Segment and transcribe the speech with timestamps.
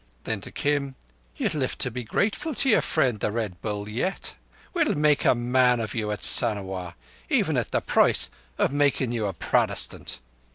[0.23, 0.95] Then to Kim:
[1.37, 4.35] "You'll live to be grateful to your friend the Red Bull yet.
[4.73, 9.33] We'll make a man of you at Sanawar—even at the price o' making you a
[9.33, 10.19] Protestant."